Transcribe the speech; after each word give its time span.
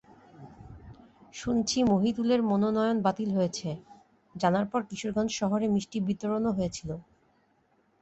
শুনছি 1.33 1.77
মহিতুলের 1.91 2.41
মনোনয়ন 2.49 2.97
বাতিল 3.05 3.29
হয়েছে 3.37 3.69
জানার 4.35 4.65
পর 4.71 4.81
কিশোরগঞ্জ 4.89 5.31
শহরে 5.39 5.65
মিষ্টি 5.75 5.97
বিতরণও 6.07 6.51
হয়েছিল। 6.57 6.89